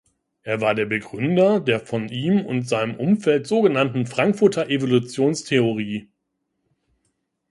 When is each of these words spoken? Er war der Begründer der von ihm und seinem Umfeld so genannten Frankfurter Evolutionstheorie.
Er 0.41 0.61
war 0.61 0.73
der 0.73 0.87
Begründer 0.87 1.59
der 1.59 1.79
von 1.79 2.09
ihm 2.09 2.43
und 2.43 2.67
seinem 2.67 2.95
Umfeld 2.95 3.45
so 3.45 3.61
genannten 3.61 4.07
Frankfurter 4.07 4.67
Evolutionstheorie. 4.67 6.09